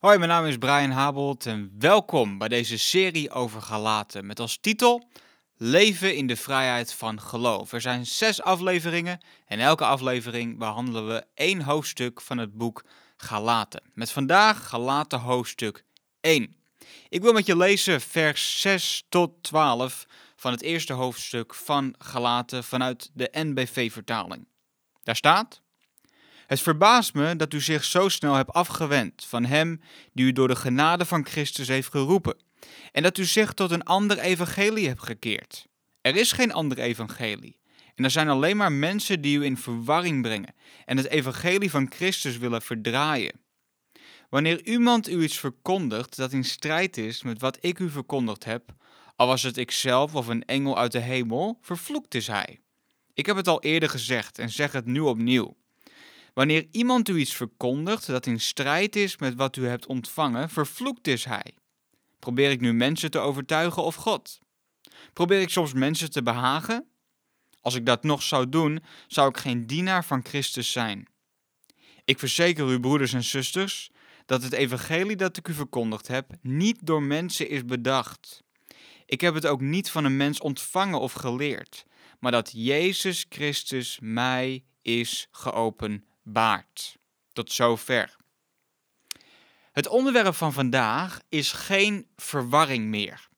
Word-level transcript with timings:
Hoi, 0.00 0.18
mijn 0.18 0.30
naam 0.30 0.44
is 0.44 0.56
Brian 0.56 0.90
Habold 0.90 1.46
en 1.46 1.74
welkom 1.78 2.38
bij 2.38 2.48
deze 2.48 2.78
serie 2.78 3.30
over 3.30 3.62
Galaten 3.62 4.26
met 4.26 4.40
als 4.40 4.58
titel 4.60 5.08
Leven 5.56 6.16
in 6.16 6.26
de 6.26 6.36
vrijheid 6.36 6.92
van 6.92 7.20
geloof. 7.20 7.72
Er 7.72 7.80
zijn 7.80 8.06
zes 8.06 8.42
afleveringen 8.42 9.20
en 9.46 9.58
elke 9.58 9.84
aflevering 9.84 10.58
behandelen 10.58 11.06
we 11.06 11.24
één 11.34 11.62
hoofdstuk 11.62 12.20
van 12.20 12.38
het 12.38 12.56
boek 12.56 12.84
Galaten. 13.16 13.82
Met 13.94 14.10
vandaag 14.10 14.68
Galaten 14.68 15.18
hoofdstuk 15.18 15.84
1. 16.20 16.56
Ik 17.08 17.22
wil 17.22 17.32
met 17.32 17.46
je 17.46 17.56
lezen 17.56 18.00
vers 18.00 18.60
6 18.60 19.04
tot 19.08 19.42
12 19.42 20.06
van 20.36 20.52
het 20.52 20.62
eerste 20.62 20.92
hoofdstuk 20.92 21.54
van 21.54 21.94
Galaten 21.98 22.64
vanuit 22.64 23.10
de 23.14 23.28
NBV-vertaling. 23.32 24.46
Daar 25.02 25.16
staat... 25.16 25.60
Het 26.50 26.60
verbaast 26.60 27.14
me 27.14 27.36
dat 27.36 27.54
u 27.54 27.60
zich 27.60 27.84
zo 27.84 28.08
snel 28.08 28.34
hebt 28.34 28.52
afgewend 28.52 29.24
van 29.28 29.44
Hem 29.44 29.80
die 30.12 30.26
u 30.26 30.32
door 30.32 30.48
de 30.48 30.56
genade 30.56 31.04
van 31.04 31.26
Christus 31.26 31.68
heeft 31.68 31.90
geroepen, 31.90 32.36
en 32.92 33.02
dat 33.02 33.18
u 33.18 33.24
zich 33.24 33.52
tot 33.52 33.70
een 33.70 33.82
ander 33.82 34.18
evangelie 34.18 34.88
hebt 34.88 35.02
gekeerd. 35.02 35.66
Er 36.00 36.16
is 36.16 36.32
geen 36.32 36.52
ander 36.52 36.78
evangelie. 36.78 37.58
En 37.94 38.04
er 38.04 38.10
zijn 38.10 38.28
alleen 38.28 38.56
maar 38.56 38.72
mensen 38.72 39.20
die 39.20 39.38
u 39.38 39.44
in 39.44 39.56
verwarring 39.56 40.22
brengen 40.22 40.54
en 40.84 40.96
het 40.96 41.08
evangelie 41.08 41.70
van 41.70 41.90
Christus 41.90 42.38
willen 42.38 42.62
verdraaien. 42.62 43.40
Wanneer 44.30 44.64
iemand 44.64 45.08
u 45.08 45.22
iets 45.22 45.38
verkondigt 45.38 46.16
dat 46.16 46.32
in 46.32 46.44
strijd 46.44 46.96
is 46.96 47.22
met 47.22 47.40
wat 47.40 47.58
ik 47.60 47.78
u 47.78 47.90
verkondigd 47.90 48.44
heb, 48.44 48.74
al 49.16 49.26
was 49.26 49.42
het 49.42 49.56
ikzelf 49.56 50.14
of 50.14 50.26
een 50.26 50.44
engel 50.44 50.78
uit 50.78 50.92
de 50.92 51.00
hemel, 51.00 51.58
vervloekt 51.60 52.14
is 52.14 52.26
hij. 52.26 52.60
Ik 53.14 53.26
heb 53.26 53.36
het 53.36 53.48
al 53.48 53.62
eerder 53.62 53.88
gezegd 53.88 54.38
en 54.38 54.50
zeg 54.50 54.72
het 54.72 54.86
nu 54.86 55.00
opnieuw. 55.00 55.58
Wanneer 56.34 56.66
iemand 56.70 57.08
u 57.08 57.18
iets 57.18 57.34
verkondigt 57.34 58.06
dat 58.06 58.26
in 58.26 58.40
strijd 58.40 58.96
is 58.96 59.18
met 59.18 59.34
wat 59.34 59.56
u 59.56 59.66
hebt 59.66 59.86
ontvangen, 59.86 60.50
vervloekt 60.50 61.06
is 61.06 61.24
hij. 61.24 61.54
Probeer 62.18 62.50
ik 62.50 62.60
nu 62.60 62.72
mensen 62.72 63.10
te 63.10 63.18
overtuigen 63.18 63.82
of 63.82 63.94
God? 63.94 64.38
Probeer 65.12 65.40
ik 65.40 65.48
soms 65.48 65.72
mensen 65.72 66.10
te 66.10 66.22
behagen? 66.22 66.86
Als 67.60 67.74
ik 67.74 67.86
dat 67.86 68.02
nog 68.02 68.22
zou 68.22 68.48
doen, 68.48 68.82
zou 69.06 69.28
ik 69.28 69.36
geen 69.36 69.66
dienaar 69.66 70.04
van 70.04 70.24
Christus 70.24 70.72
zijn. 70.72 71.08
Ik 72.04 72.18
verzeker 72.18 72.70
u, 72.70 72.80
broeders 72.80 73.12
en 73.12 73.24
zusters, 73.24 73.90
dat 74.26 74.42
het 74.42 74.52
evangelie 74.52 75.16
dat 75.16 75.36
ik 75.36 75.48
u 75.48 75.52
verkondigd 75.52 76.06
heb 76.06 76.32
niet 76.42 76.86
door 76.86 77.02
mensen 77.02 77.48
is 77.48 77.64
bedacht. 77.64 78.42
Ik 79.06 79.20
heb 79.20 79.34
het 79.34 79.46
ook 79.46 79.60
niet 79.60 79.90
van 79.90 80.04
een 80.04 80.16
mens 80.16 80.40
ontvangen 80.40 81.00
of 81.00 81.12
geleerd, 81.12 81.84
maar 82.20 82.32
dat 82.32 82.50
Jezus 82.54 83.26
Christus 83.28 83.98
mij 84.02 84.64
is 84.82 85.28
geopend 85.30 86.04
baard. 86.22 86.98
Tot 87.32 87.52
zover. 87.52 88.16
Het 89.72 89.86
onderwerp 89.86 90.34
van 90.34 90.52
vandaag 90.52 91.20
is 91.28 91.52
geen 91.52 92.08
verwarring 92.16 92.86
meer. 92.86 93.28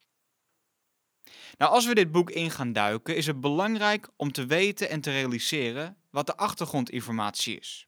Nou, 1.59 1.73
als 1.73 1.87
we 1.87 1.95
dit 1.95 2.13
boek 2.13 2.31
in 2.31 2.51
gaan 2.51 2.73
duiken, 2.73 3.17
is 3.17 3.27
het 3.27 3.41
belangrijk 3.41 4.09
om 4.17 4.33
te 4.33 4.47
weten 4.47 4.89
en 4.89 5.01
te 5.01 5.11
realiseren 5.11 5.97
wat 6.11 6.27
de 6.27 6.37
achtergrondinformatie 6.37 7.59
is. 7.59 7.87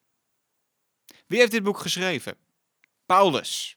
Wie 1.27 1.39
heeft 1.39 1.53
dit 1.53 1.63
boek 1.63 1.79
geschreven? 1.79 2.37
Paulus. 3.07 3.77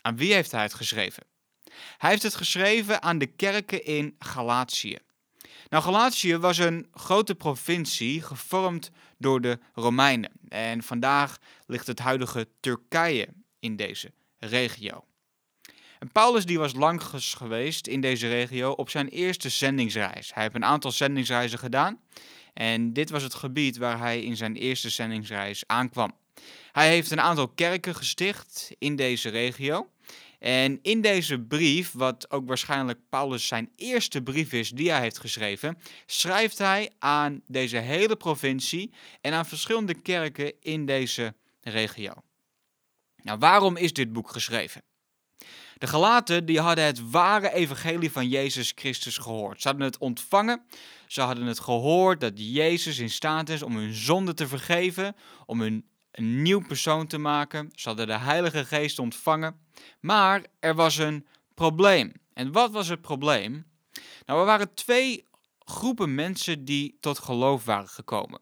Aan 0.00 0.16
wie 0.16 0.32
heeft 0.32 0.50
hij 0.50 0.62
het 0.62 0.74
geschreven? 0.74 1.26
Hij 1.98 2.10
heeft 2.10 2.22
het 2.22 2.34
geschreven 2.34 3.02
aan 3.02 3.18
de 3.18 3.26
kerken 3.26 3.84
in 3.84 4.16
Galatië. 4.18 4.98
Nou, 5.74 5.86
Galatië 5.86 6.36
was 6.36 6.58
een 6.58 6.86
grote 6.92 7.34
provincie 7.34 8.22
gevormd 8.22 8.90
door 9.18 9.40
de 9.40 9.58
Romeinen. 9.72 10.30
En 10.48 10.82
vandaag 10.82 11.38
ligt 11.66 11.86
het 11.86 11.98
huidige 11.98 12.48
Turkije 12.60 13.28
in 13.58 13.76
deze 13.76 14.12
regio. 14.38 15.04
En 15.98 16.12
Paulus 16.12 16.46
die 16.46 16.58
was 16.58 16.72
lang 16.74 17.02
geweest 17.16 17.86
in 17.86 18.00
deze 18.00 18.28
regio 18.28 18.70
op 18.70 18.90
zijn 18.90 19.08
eerste 19.08 19.48
zendingsreis. 19.48 20.34
Hij 20.34 20.42
heeft 20.42 20.54
een 20.54 20.64
aantal 20.64 20.92
zendingsreizen 20.92 21.58
gedaan. 21.58 22.00
En 22.52 22.92
dit 22.92 23.10
was 23.10 23.22
het 23.22 23.34
gebied 23.34 23.76
waar 23.76 23.98
hij 23.98 24.22
in 24.22 24.36
zijn 24.36 24.56
eerste 24.56 24.90
zendingsreis 24.90 25.64
aankwam. 25.66 26.14
Hij 26.72 26.88
heeft 26.88 27.10
een 27.10 27.20
aantal 27.20 27.48
kerken 27.48 27.94
gesticht 27.94 28.70
in 28.78 28.96
deze 28.96 29.28
regio. 29.28 29.88
En 30.44 30.78
in 30.82 31.00
deze 31.00 31.40
brief, 31.40 31.92
wat 31.92 32.30
ook 32.30 32.46
waarschijnlijk 32.46 32.98
Paulus 33.08 33.46
zijn 33.46 33.70
eerste 33.76 34.22
brief 34.22 34.52
is 34.52 34.70
die 34.70 34.90
hij 34.90 35.00
heeft 35.00 35.18
geschreven, 35.18 35.78
schrijft 36.06 36.58
hij 36.58 36.90
aan 36.98 37.40
deze 37.46 37.76
hele 37.76 38.16
provincie 38.16 38.92
en 39.20 39.32
aan 39.32 39.46
verschillende 39.46 39.94
kerken 39.94 40.52
in 40.60 40.86
deze 40.86 41.34
regio. 41.60 42.12
Nou, 43.22 43.38
waarom 43.38 43.76
is 43.76 43.92
dit 43.92 44.12
boek 44.12 44.30
geschreven? 44.30 44.82
De 45.78 45.86
Galaten 45.86 46.46
die 46.46 46.60
hadden 46.60 46.84
het 46.84 47.10
ware 47.10 47.52
evangelie 47.52 48.12
van 48.12 48.28
Jezus 48.28 48.72
Christus 48.74 49.18
gehoord. 49.18 49.62
Ze 49.62 49.68
hadden 49.68 49.86
het 49.86 49.98
ontvangen. 49.98 50.64
Ze 51.06 51.20
hadden 51.20 51.46
het 51.46 51.60
gehoord 51.60 52.20
dat 52.20 52.32
Jezus 52.34 52.98
in 52.98 53.10
staat 53.10 53.48
is 53.48 53.62
om 53.62 53.76
hun 53.76 53.94
zonde 53.94 54.34
te 54.34 54.48
vergeven, 54.48 55.16
om 55.46 55.60
hun 55.60 55.84
een 56.14 56.42
nieuw 56.42 56.66
persoon 56.66 57.06
te 57.06 57.18
maken. 57.18 57.70
Ze 57.74 57.88
hadden 57.88 58.06
de 58.06 58.18
Heilige 58.18 58.64
Geest 58.64 58.98
ontvangen. 58.98 59.60
Maar 60.00 60.46
er 60.60 60.74
was 60.74 60.96
een 60.96 61.26
probleem. 61.54 62.12
En 62.32 62.52
wat 62.52 62.70
was 62.70 62.88
het 62.88 63.00
probleem? 63.00 63.64
Nou, 64.26 64.40
er 64.40 64.46
waren 64.46 64.74
twee 64.74 65.24
groepen 65.58 66.14
mensen 66.14 66.64
die 66.64 66.96
tot 67.00 67.18
geloof 67.18 67.64
waren 67.64 67.88
gekomen. 67.88 68.40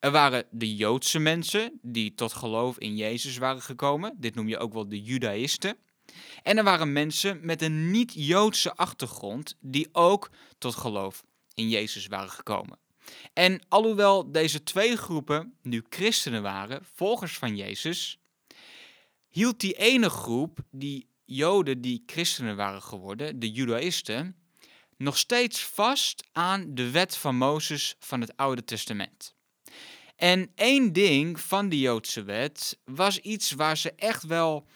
Er 0.00 0.10
waren 0.10 0.44
de 0.50 0.76
Joodse 0.76 1.18
mensen 1.18 1.78
die 1.82 2.14
tot 2.14 2.32
geloof 2.32 2.78
in 2.78 2.96
Jezus 2.96 3.38
waren 3.38 3.62
gekomen. 3.62 4.14
Dit 4.16 4.34
noem 4.34 4.48
je 4.48 4.58
ook 4.58 4.72
wel 4.72 4.88
de 4.88 5.02
Judaïsten. 5.02 5.76
En 6.42 6.58
er 6.58 6.64
waren 6.64 6.92
mensen 6.92 7.38
met 7.42 7.62
een 7.62 7.90
niet-Joodse 7.90 8.74
achtergrond 8.74 9.56
die 9.60 9.88
ook 9.92 10.30
tot 10.58 10.74
geloof 10.74 11.24
in 11.54 11.68
Jezus 11.68 12.06
waren 12.06 12.30
gekomen. 12.30 12.78
En 13.32 13.60
alhoewel 13.68 14.32
deze 14.32 14.62
twee 14.62 14.96
groepen 14.96 15.54
nu 15.62 15.84
christenen 15.88 16.42
waren, 16.42 16.86
volgers 16.94 17.38
van 17.38 17.56
Jezus, 17.56 18.18
hield 19.28 19.60
die 19.60 19.72
ene 19.72 20.10
groep, 20.10 20.58
die 20.70 21.08
Joden 21.24 21.80
die 21.80 22.02
christenen 22.06 22.56
waren 22.56 22.82
geworden, 22.82 23.38
de 23.38 23.50
Judaïsten, 23.50 24.36
nog 24.96 25.18
steeds 25.18 25.64
vast 25.64 26.24
aan 26.32 26.74
de 26.74 26.90
wet 26.90 27.16
van 27.16 27.36
Mozes 27.36 27.96
van 27.98 28.20
het 28.20 28.36
Oude 28.36 28.64
Testament. 28.64 29.34
En 30.16 30.52
één 30.54 30.92
ding 30.92 31.40
van 31.40 31.68
die 31.68 31.80
Joodse 31.80 32.22
wet 32.22 32.78
was 32.84 33.18
iets 33.18 33.52
waar 33.52 33.76
ze 33.76 33.92
echt 33.92 34.22
wel 34.22 34.66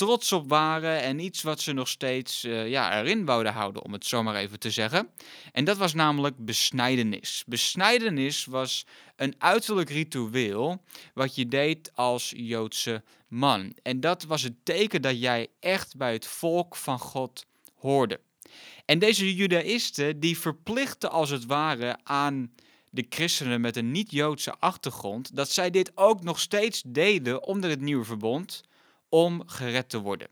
trots 0.00 0.32
op 0.32 0.48
waren 0.48 1.02
en 1.02 1.18
iets 1.18 1.42
wat 1.42 1.60
ze 1.60 1.72
nog 1.72 1.88
steeds 1.88 2.44
uh, 2.44 2.68
ja, 2.68 3.00
erin 3.00 3.24
wouden 3.24 3.52
houden, 3.52 3.84
om 3.84 3.92
het 3.92 4.06
zo 4.06 4.22
maar 4.22 4.34
even 4.34 4.58
te 4.58 4.70
zeggen. 4.70 5.08
En 5.52 5.64
dat 5.64 5.76
was 5.76 5.94
namelijk 5.94 6.44
besnijdenis. 6.44 7.44
Besnijdenis 7.46 8.44
was 8.44 8.86
een 9.16 9.34
uiterlijk 9.38 9.90
ritueel 9.90 10.82
wat 11.14 11.34
je 11.34 11.48
deed 11.48 11.90
als 11.94 12.32
Joodse 12.36 13.02
man. 13.28 13.72
En 13.82 14.00
dat 14.00 14.24
was 14.24 14.42
het 14.42 14.54
teken 14.62 15.02
dat 15.02 15.20
jij 15.20 15.48
echt 15.58 15.96
bij 15.96 16.12
het 16.12 16.26
volk 16.26 16.76
van 16.76 16.98
God 16.98 17.46
hoorde. 17.74 18.20
En 18.84 18.98
deze 18.98 19.34
judaïsten 19.34 20.20
die 20.20 20.38
verplichten 20.38 21.10
als 21.10 21.30
het 21.30 21.46
ware 21.46 21.98
aan 22.02 22.54
de 22.90 23.06
christenen 23.08 23.60
met 23.60 23.76
een 23.76 23.90
niet-Joodse 23.90 24.54
achtergrond 24.58 25.36
dat 25.36 25.50
zij 25.50 25.70
dit 25.70 25.92
ook 25.94 26.22
nog 26.22 26.40
steeds 26.40 26.82
deden 26.86 27.44
onder 27.44 27.70
het 27.70 27.80
nieuwe 27.80 28.04
verbond 28.04 28.68
om 29.10 29.42
gered 29.46 29.88
te 29.88 29.98
worden. 29.98 30.28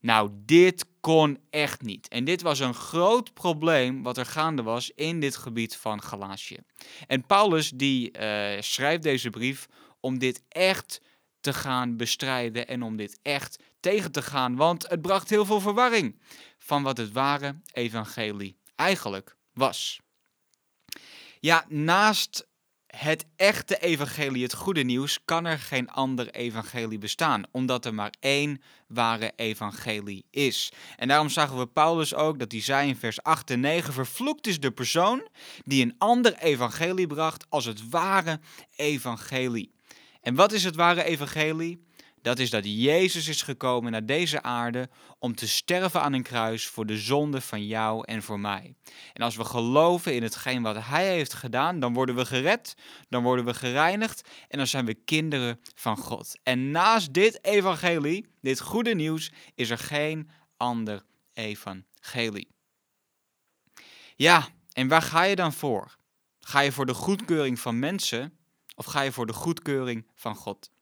Nou, 0.00 0.30
dit 0.34 0.86
kon 1.00 1.38
echt 1.50 1.82
niet. 1.82 2.08
En 2.08 2.24
dit 2.24 2.42
was 2.42 2.58
een 2.58 2.74
groot 2.74 3.34
probleem 3.34 4.02
wat 4.02 4.16
er 4.16 4.26
gaande 4.26 4.62
was 4.62 4.90
in 4.90 5.20
dit 5.20 5.36
gebied 5.36 5.76
van 5.76 6.02
Galatië. 6.02 6.58
En 7.06 7.26
Paulus 7.26 7.70
die 7.70 8.18
uh, 8.18 8.60
schrijft 8.60 9.02
deze 9.02 9.30
brief 9.30 9.66
om 10.00 10.18
dit 10.18 10.42
echt 10.48 11.00
te 11.40 11.52
gaan 11.52 11.96
bestrijden 11.96 12.68
en 12.68 12.82
om 12.82 12.96
dit 12.96 13.18
echt 13.22 13.58
tegen 13.80 14.12
te 14.12 14.22
gaan, 14.22 14.56
want 14.56 14.88
het 14.88 15.02
bracht 15.02 15.30
heel 15.30 15.44
veel 15.44 15.60
verwarring 15.60 16.20
van 16.58 16.82
wat 16.82 16.96
het 16.96 17.12
ware 17.12 17.60
evangelie 17.72 18.56
eigenlijk 18.74 19.36
was. 19.52 20.00
Ja, 21.40 21.64
naast 21.68 22.46
het 22.96 23.26
echte 23.36 23.78
evangelie, 23.78 24.42
het 24.42 24.54
goede 24.54 24.82
nieuws, 24.82 25.18
kan 25.24 25.44
er 25.44 25.58
geen 25.58 25.90
ander 25.90 26.30
evangelie 26.30 26.98
bestaan, 26.98 27.42
omdat 27.50 27.84
er 27.84 27.94
maar 27.94 28.14
één 28.20 28.62
ware 28.88 29.32
evangelie 29.36 30.24
is. 30.30 30.72
En 30.96 31.08
daarom 31.08 31.28
zagen 31.28 31.58
we 31.58 31.66
Paulus 31.66 32.14
ook 32.14 32.38
dat 32.38 32.52
hij 32.52 32.60
zei 32.60 32.88
in 32.88 32.96
vers 32.96 33.22
8 33.22 33.50
en 33.50 33.60
9: 33.60 33.92
Vervloekt 33.92 34.46
is 34.46 34.60
de 34.60 34.70
persoon 34.70 35.28
die 35.64 35.82
een 35.84 35.94
ander 35.98 36.34
evangelie 36.34 37.06
bracht 37.06 37.46
als 37.48 37.64
het 37.64 37.88
ware 37.88 38.40
evangelie. 38.76 39.72
En 40.20 40.34
wat 40.34 40.52
is 40.52 40.64
het 40.64 40.76
ware 40.76 41.04
evangelie? 41.04 41.85
Dat 42.26 42.38
is 42.38 42.50
dat 42.50 42.64
Jezus 42.64 43.28
is 43.28 43.42
gekomen 43.42 43.92
naar 43.92 44.06
deze 44.06 44.42
aarde 44.42 44.88
om 45.18 45.34
te 45.34 45.48
sterven 45.48 46.02
aan 46.02 46.12
een 46.12 46.22
kruis 46.22 46.66
voor 46.66 46.86
de 46.86 46.98
zonde 46.98 47.40
van 47.40 47.66
jou 47.66 48.04
en 48.04 48.22
voor 48.22 48.40
mij. 48.40 48.74
En 49.12 49.22
als 49.22 49.36
we 49.36 49.44
geloven 49.44 50.14
in 50.14 50.22
hetgeen 50.22 50.62
wat 50.62 50.76
Hij 50.84 51.08
heeft 51.08 51.34
gedaan, 51.34 51.80
dan 51.80 51.94
worden 51.94 52.14
we 52.14 52.26
gered, 52.26 52.74
dan 53.08 53.22
worden 53.22 53.44
we 53.44 53.54
gereinigd 53.54 54.28
en 54.48 54.58
dan 54.58 54.66
zijn 54.66 54.86
we 54.86 54.94
kinderen 54.94 55.60
van 55.74 55.96
God. 55.96 56.38
En 56.42 56.70
naast 56.70 57.12
dit 57.12 57.44
evangelie, 57.44 58.26
dit 58.40 58.60
goede 58.60 58.94
nieuws, 58.94 59.32
is 59.54 59.70
er 59.70 59.78
geen 59.78 60.30
ander 60.56 61.02
evangelie. 61.32 62.48
Ja, 64.16 64.48
en 64.72 64.88
waar 64.88 65.02
ga 65.02 65.22
je 65.22 65.36
dan 65.36 65.52
voor? 65.52 65.96
Ga 66.38 66.60
je 66.60 66.72
voor 66.72 66.86
de 66.86 66.94
goedkeuring 66.94 67.60
van 67.60 67.78
mensen 67.78 68.38
of 68.74 68.84
ga 68.84 69.00
je 69.00 69.12
voor 69.12 69.26
de 69.26 69.32
goedkeuring 69.32 70.06
van 70.14 70.34
God? 70.34 70.74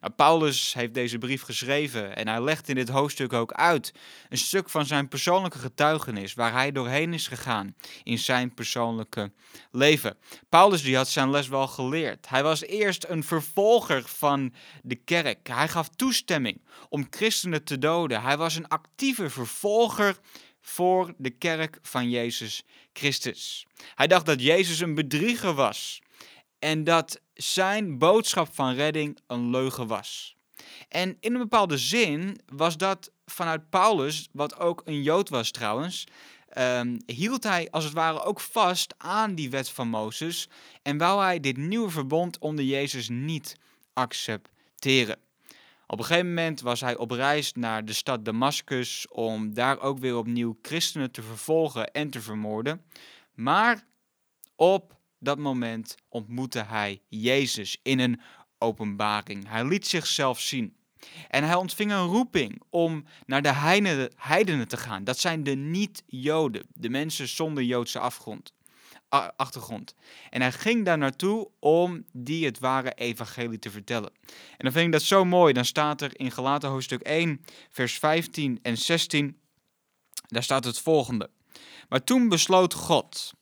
Nou, 0.00 0.12
Paulus 0.12 0.74
heeft 0.74 0.94
deze 0.94 1.18
brief 1.18 1.42
geschreven 1.42 2.16
en 2.16 2.28
hij 2.28 2.42
legt 2.42 2.68
in 2.68 2.74
dit 2.74 2.88
hoofdstuk 2.88 3.32
ook 3.32 3.52
uit 3.52 3.92
een 4.28 4.38
stuk 4.38 4.70
van 4.70 4.86
zijn 4.86 5.08
persoonlijke 5.08 5.58
getuigenis 5.58 6.34
waar 6.34 6.52
hij 6.52 6.72
doorheen 6.72 7.14
is 7.14 7.28
gegaan 7.28 7.74
in 8.02 8.18
zijn 8.18 8.54
persoonlijke 8.54 9.32
leven. 9.70 10.16
Paulus 10.48 10.82
die 10.82 10.96
had 10.96 11.08
zijn 11.08 11.30
les 11.30 11.48
wel 11.48 11.66
geleerd. 11.66 12.28
Hij 12.28 12.42
was 12.42 12.62
eerst 12.62 13.04
een 13.08 13.24
vervolger 13.24 14.02
van 14.06 14.54
de 14.82 14.94
kerk. 14.94 15.48
Hij 15.48 15.68
gaf 15.68 15.88
toestemming 15.88 16.60
om 16.88 17.06
christenen 17.10 17.64
te 17.64 17.78
doden. 17.78 18.22
Hij 18.22 18.36
was 18.36 18.56
een 18.56 18.68
actieve 18.68 19.30
vervolger 19.30 20.16
voor 20.60 21.14
de 21.16 21.30
kerk 21.30 21.78
van 21.82 22.10
Jezus 22.10 22.64
Christus. 22.92 23.66
Hij 23.94 24.06
dacht 24.06 24.26
dat 24.26 24.42
Jezus 24.42 24.80
een 24.80 24.94
bedrieger 24.94 25.54
was 25.54 26.00
en 26.58 26.84
dat 26.84 27.20
zijn 27.34 27.98
boodschap 27.98 28.54
van 28.54 28.74
redding 28.74 29.18
een 29.26 29.50
leugen 29.50 29.86
was. 29.86 30.36
En 30.88 31.16
in 31.20 31.32
een 31.32 31.40
bepaalde 31.40 31.78
zin 31.78 32.40
was 32.46 32.76
dat 32.76 33.10
vanuit 33.26 33.70
Paulus, 33.70 34.28
wat 34.32 34.58
ook 34.58 34.82
een 34.84 35.02
Jood 35.02 35.28
was 35.28 35.50
trouwens, 35.50 36.06
um, 36.58 36.96
hield 37.06 37.44
hij 37.44 37.70
als 37.70 37.84
het 37.84 37.92
ware 37.92 38.22
ook 38.22 38.40
vast 38.40 38.94
aan 38.98 39.34
die 39.34 39.50
wet 39.50 39.68
van 39.68 39.88
Mozes 39.88 40.48
en 40.82 40.98
wou 40.98 41.22
hij 41.22 41.40
dit 41.40 41.56
nieuwe 41.56 41.90
verbond 41.90 42.38
onder 42.38 42.64
Jezus 42.64 43.08
niet 43.08 43.56
accepteren. 43.92 45.18
Op 45.86 45.98
een 45.98 46.04
gegeven 46.04 46.28
moment 46.28 46.60
was 46.60 46.80
hij 46.80 46.96
op 46.96 47.10
reis 47.10 47.52
naar 47.52 47.84
de 47.84 47.92
stad 47.92 48.24
Damascus 48.24 49.08
om 49.08 49.54
daar 49.54 49.80
ook 49.80 49.98
weer 49.98 50.16
opnieuw 50.16 50.58
christenen 50.62 51.10
te 51.10 51.22
vervolgen 51.22 51.92
en 51.92 52.10
te 52.10 52.20
vermoorden. 52.20 52.84
Maar 53.34 53.86
op 54.56 54.96
dat 55.22 55.38
moment 55.38 55.94
ontmoette 56.08 56.62
hij 56.62 57.02
Jezus 57.08 57.78
in 57.82 57.98
een 57.98 58.20
openbaring. 58.58 59.48
Hij 59.48 59.66
liet 59.66 59.86
zichzelf 59.86 60.40
zien. 60.40 60.76
En 61.28 61.44
hij 61.44 61.54
ontving 61.54 61.92
een 61.92 62.06
roeping 62.06 62.62
om 62.70 63.04
naar 63.26 63.42
de 63.42 63.52
heidenen 64.16 64.68
te 64.68 64.76
gaan. 64.76 65.04
Dat 65.04 65.18
zijn 65.18 65.44
de 65.44 65.54
niet-Joden, 65.54 66.66
de 66.72 66.88
mensen 66.88 67.28
zonder 67.28 67.62
Joodse 67.62 67.98
achtergrond. 69.36 69.94
En 70.30 70.40
hij 70.40 70.52
ging 70.52 70.84
daar 70.84 70.98
naartoe 70.98 71.50
om 71.58 72.04
die 72.12 72.44
het 72.44 72.58
ware 72.58 72.92
evangelie 72.92 73.58
te 73.58 73.70
vertellen. 73.70 74.12
En 74.26 74.58
dan 74.58 74.72
vind 74.72 74.86
ik 74.86 74.92
dat 74.92 75.02
zo 75.02 75.24
mooi. 75.24 75.52
Dan 75.52 75.64
staat 75.64 76.00
er 76.00 76.18
in 76.20 76.30
Galaten 76.30 76.68
hoofdstuk 76.68 77.00
1, 77.00 77.44
vers 77.70 77.98
15 77.98 78.58
en 78.62 78.78
16, 78.78 79.40
daar 80.26 80.42
staat 80.42 80.64
het 80.64 80.78
volgende. 80.78 81.30
Maar 81.88 82.04
toen 82.04 82.28
besloot 82.28 82.74
God, 82.74 83.32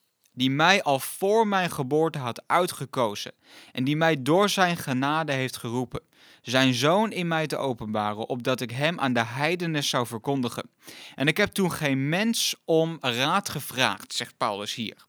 die 0.41 0.51
mij 0.51 0.83
al 0.83 0.99
voor 0.99 1.47
mijn 1.47 1.71
geboorte 1.71 2.19
had 2.19 2.43
uitgekozen 2.47 3.33
en 3.73 3.85
die 3.85 3.97
mij 3.97 4.23
door 4.23 4.49
zijn 4.49 4.77
genade 4.77 5.33
heeft 5.33 5.57
geroepen, 5.57 6.01
zijn 6.43 6.75
zoon 6.75 7.13
in 7.13 7.29
mij 7.29 7.47
te 7.47 7.57
openbaren, 7.57 8.29
opdat 8.29 8.61
ik 8.61 8.71
hem 8.71 9.01
aan 9.01 9.13
de 9.13 9.25
heidenen 9.25 9.85
zou 9.85 10.07
verkondigen. 10.07 10.71
En 11.15 11.27
ik 11.27 11.37
heb 11.37 11.53
toen 11.53 11.73
geen 11.73 12.09
mens 12.09 12.55
om 12.65 12.99
raad 13.01 13.49
gevraagd, 13.49 14.13
zegt 14.13 14.37
Paulus 14.37 14.75
hier. 14.75 15.07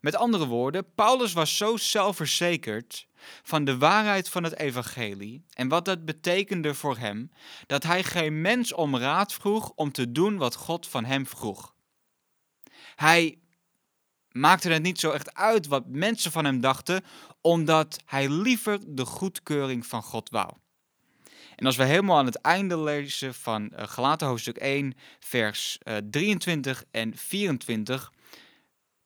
Met 0.00 0.16
andere 0.16 0.46
woorden, 0.46 0.94
Paulus 0.94 1.32
was 1.32 1.56
zo 1.56 1.76
zelfverzekerd 1.76 3.06
van 3.42 3.64
de 3.64 3.78
waarheid 3.78 4.28
van 4.28 4.42
het 4.42 4.58
evangelie 4.58 5.44
en 5.52 5.68
wat 5.68 5.84
dat 5.84 6.04
betekende 6.04 6.74
voor 6.74 6.96
hem, 6.96 7.30
dat 7.66 7.82
hij 7.82 8.02
geen 8.02 8.40
mens 8.40 8.72
om 8.72 8.96
raad 8.96 9.32
vroeg 9.32 9.72
om 9.74 9.92
te 9.92 10.12
doen 10.12 10.36
wat 10.36 10.54
God 10.54 10.86
van 10.86 11.04
hem 11.04 11.26
vroeg. 11.26 11.74
Hij 12.94 13.38
maakte 14.34 14.68
het 14.68 14.82
niet 14.82 15.00
zo 15.00 15.10
echt 15.10 15.34
uit 15.34 15.66
wat 15.66 15.84
mensen 15.86 16.32
van 16.32 16.44
hem 16.44 16.60
dachten, 16.60 17.04
omdat 17.40 18.00
hij 18.04 18.28
liever 18.28 18.78
de 18.86 19.04
goedkeuring 19.04 19.86
van 19.86 20.02
God 20.02 20.30
wou. 20.30 20.52
En 21.56 21.66
als 21.66 21.76
we 21.76 21.84
helemaal 21.84 22.18
aan 22.18 22.26
het 22.26 22.40
einde 22.40 22.78
lezen 22.78 23.34
van 23.34 23.70
uh, 23.72 23.82
Galaten 23.86 24.26
hoofdstuk 24.26 24.56
1, 24.56 24.94
vers 25.20 25.78
23 26.10 26.84
eh, 26.90 27.00
en 27.00 27.16
24, 27.16 28.12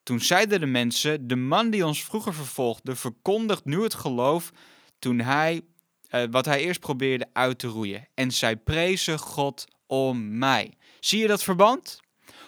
toen 0.02 0.20
zeiden 0.20 0.60
de 0.60 0.66
mensen, 0.66 1.28
de 1.28 1.36
man 1.36 1.70
die 1.70 1.86
ons 1.86 2.04
vroeger 2.04 2.34
vervolgde, 2.34 2.96
verkondigt 2.96 3.64
nu 3.64 3.82
het 3.82 3.94
geloof 3.94 4.52
toen 4.98 5.18
hij, 5.18 5.62
uh, 6.10 6.22
wat 6.30 6.44
hij 6.44 6.60
eerst 6.60 6.80
probeerde 6.80 7.28
uit 7.32 7.58
te 7.58 7.66
roeien. 7.66 8.08
En 8.14 8.30
zij 8.30 8.56
prezen 8.56 9.18
God 9.18 9.64
om 9.86 10.38
mij. 10.38 10.72
Zie 11.00 11.20
je 11.20 11.26
dat 11.26 11.42
verband? 11.42 12.00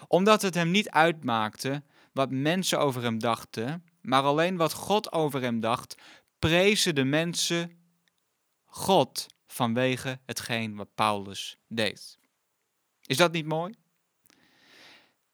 Omdat 0.09 0.43
het 0.43 0.55
hem 0.55 0.71
niet 0.71 0.91
uitmaakte 0.91 1.83
wat 2.13 2.31
mensen 2.31 2.79
over 2.79 3.03
hem 3.03 3.19
dachten, 3.19 3.85
maar 4.01 4.23
alleen 4.23 4.57
wat 4.57 4.73
God 4.73 5.13
over 5.13 5.43
hem 5.43 5.61
dacht, 5.61 5.95
prezen 6.39 6.95
de 6.95 7.05
mensen 7.05 7.79
God 8.65 9.27
vanwege 9.47 10.21
hetgeen 10.27 10.77
wat 10.77 10.95
Paulus 10.95 11.59
deed. 11.69 12.19
Is 13.03 13.17
dat 13.17 13.33
niet 13.33 13.47
mooi? 13.47 13.75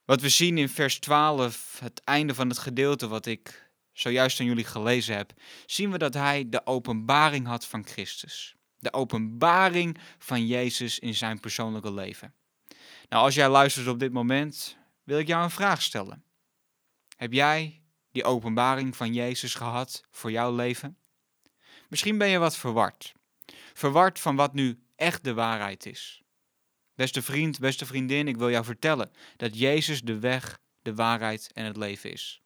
Wat 0.05 0.21
we 0.21 0.29
zien 0.29 0.59
in 0.59 0.69
vers 0.69 0.99
12, 0.99 1.79
het 1.81 2.01
einde 2.05 2.35
van 2.35 2.49
het 2.49 2.59
gedeelte 2.59 3.09
wat 3.09 3.27
ik 3.27 3.71
zojuist 3.93 4.41
aan 4.41 4.47
jullie 4.47 4.65
gelezen 4.65 5.17
heb, 5.17 5.33
zien 5.67 5.91
we 5.91 5.99
dat 5.99 6.15
hij 6.15 6.49
de 6.49 6.67
openbaring 6.67 7.47
had 7.47 7.67
van 7.67 7.87
Christus. 7.87 8.57
De 8.79 8.93
openbaring 8.93 9.99
van 10.19 10.47
Jezus 10.47 10.99
in 10.99 11.15
zijn 11.15 11.41
persoonlijke 11.41 11.93
leven. 11.93 12.35
Nou, 13.09 13.25
als 13.25 13.35
jij 13.35 13.49
luistert 13.49 13.87
op 13.87 13.99
dit 13.99 14.13
moment, 14.13 14.77
wil 15.05 15.19
ik 15.19 15.27
jou 15.27 15.45
een 15.45 15.51
vraag 15.51 15.83
stellen. 15.83 16.25
Heb 17.17 17.33
jij 17.33 17.83
die 18.13 18.25
openbaring 18.25 18.97
van 18.97 19.15
Jezus 19.15 19.55
gehad 19.55 20.05
voor 20.11 20.31
jouw 20.31 20.55
leven? 20.55 20.99
Misschien 21.89 22.19
ben 22.19 22.29
je 22.29 22.39
wat 22.39 22.57
verward. 22.57 23.15
Verward 23.75 24.21
van 24.21 24.37
wat 24.37 24.55
nu 24.55 24.83
echt 24.97 25.25
de 25.25 25.35
waarheid 25.35 25.87
is. 25.87 26.23
Beste 26.95 27.23
vriend, 27.23 27.59
beste 27.59 27.87
vriendin, 27.87 28.29
ik 28.29 28.37
wil 28.37 28.51
jou 28.51 28.65
vertellen 28.65 29.11
dat 29.37 29.59
Jezus 29.59 30.03
de 30.03 30.19
weg, 30.19 30.61
de 30.83 30.95
waarheid 30.95 31.51
en 31.53 31.65
het 31.65 31.77
leven 31.77 32.13
is. 32.13 32.43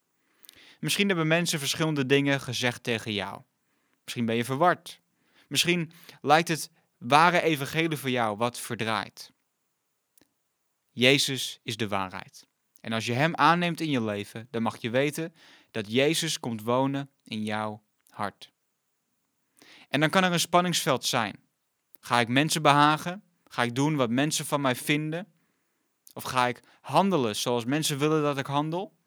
Misschien 0.80 1.08
hebben 1.08 1.26
mensen 1.26 1.58
verschillende 1.58 2.06
dingen 2.06 2.40
gezegd 2.40 2.82
tegen 2.82 3.12
jou. 3.12 3.42
Misschien 4.04 4.26
ben 4.26 4.36
je 4.36 4.44
verward. 4.44 5.00
Misschien 5.48 5.92
lijkt 6.20 6.48
het 6.48 6.70
ware 6.98 7.40
evangelie 7.40 7.96
voor 7.96 8.10
jou 8.10 8.36
wat 8.36 8.60
verdraaid. 8.60 9.32
Jezus 10.90 11.60
is 11.62 11.76
de 11.76 11.88
waarheid. 11.88 12.48
En 12.80 12.92
als 12.92 13.06
je 13.06 13.12
Hem 13.12 13.34
aanneemt 13.34 13.80
in 13.80 13.90
je 13.90 14.02
leven, 14.02 14.48
dan 14.50 14.62
mag 14.62 14.76
je 14.80 14.90
weten 14.90 15.34
dat 15.70 15.92
Jezus 15.92 16.40
komt 16.40 16.62
wonen 16.62 17.10
in 17.22 17.44
jouw 17.44 17.82
hart. 18.08 18.52
En 19.88 20.00
dan 20.00 20.10
kan 20.10 20.24
er 20.24 20.32
een 20.32 20.40
spanningsveld 20.40 21.04
zijn. 21.04 21.36
Ga 22.00 22.20
ik 22.20 22.28
mensen 22.28 22.62
behagen? 22.62 23.22
Ga 23.44 23.62
ik 23.62 23.74
doen 23.74 23.96
wat 23.96 24.10
mensen 24.10 24.46
van 24.46 24.60
mij 24.60 24.76
vinden? 24.76 25.26
Of 26.12 26.22
ga 26.22 26.46
ik 26.46 26.62
handelen 26.80 27.36
zoals 27.36 27.64
mensen 27.64 27.98
willen 27.98 28.22
dat 28.22 28.38
ik 28.38 28.46
handel? 28.46 28.98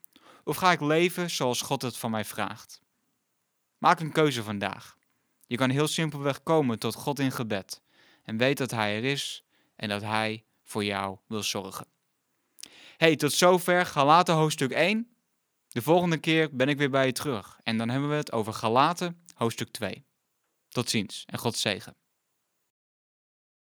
Of 0.43 0.57
ga 0.57 0.71
ik 0.71 0.81
leven 0.81 1.29
zoals 1.29 1.61
God 1.61 1.81
het 1.81 1.97
van 1.97 2.11
mij 2.11 2.25
vraagt? 2.25 2.81
Maak 3.77 3.99
een 3.99 4.11
keuze 4.11 4.43
vandaag. 4.43 4.97
Je 5.47 5.57
kan 5.57 5.69
heel 5.69 5.87
simpelweg 5.87 6.43
komen 6.43 6.79
tot 6.79 6.95
God 6.95 7.19
in 7.19 7.31
gebed 7.31 7.81
en 8.23 8.37
weet 8.37 8.57
dat 8.57 8.71
Hij 8.71 8.95
er 8.97 9.03
is 9.03 9.43
en 9.75 9.89
dat 9.89 10.01
Hij 10.01 10.45
voor 10.63 10.83
jou 10.83 11.17
wil 11.27 11.43
zorgen. 11.43 11.87
Hey, 13.03 13.15
tot 13.15 13.33
zover 13.33 13.85
Galaten 13.85 14.35
hoofdstuk 14.35 14.71
1. 14.71 15.17
De 15.67 15.81
volgende 15.81 16.17
keer 16.17 16.55
ben 16.55 16.67
ik 16.67 16.77
weer 16.77 16.89
bij 16.89 17.05
je 17.05 17.11
terug 17.11 17.59
en 17.63 17.77
dan 17.77 17.89
hebben 17.89 18.09
we 18.09 18.15
het 18.15 18.31
over 18.31 18.53
Galaten 18.53 19.23
hoofdstuk 19.33 19.69
2. 19.71 20.05
Tot 20.67 20.89
ziens 20.89 21.23
en 21.25 21.39
God 21.39 21.55
zegen. 21.55 21.95